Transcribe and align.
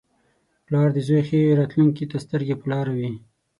•پلار 0.65 0.89
د 0.93 0.97
زوی 1.07 1.21
ښې 1.27 1.57
راتلونکې 1.59 2.05
ته 2.11 2.17
سترګې 2.25 2.55
په 2.61 2.65
لاره 2.71 2.93
وي. 2.97 3.11